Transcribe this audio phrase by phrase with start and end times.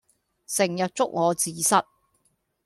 [0.47, 1.85] 成日捉我字蝨